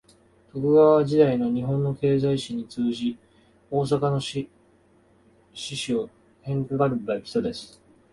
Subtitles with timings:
[0.51, 3.19] 徳川時代の日本の経済史に通じ、
[3.69, 4.49] 大阪の市
[5.53, 6.09] 史を
[6.41, 7.79] 編纂した人です